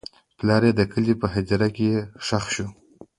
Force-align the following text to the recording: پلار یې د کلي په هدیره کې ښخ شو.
پلار 0.37 0.63
یې 0.67 0.71
د 0.75 0.81
کلي 0.91 1.13
په 1.21 1.27
هدیره 1.33 1.69
کې 1.75 1.87
ښخ 2.27 2.45
شو. 2.55 2.67